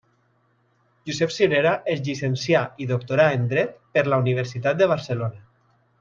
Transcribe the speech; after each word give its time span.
Josep 1.09 1.33
Cirera 1.35 1.73
es 1.95 2.01
llicencià 2.07 2.63
i 2.85 2.89
doctorà 2.95 3.27
en 3.37 3.45
Dret 3.55 3.75
per 3.99 4.05
la 4.13 4.19
Universitat 4.25 4.81
de 4.85 4.89
Barcelona. 4.97 5.43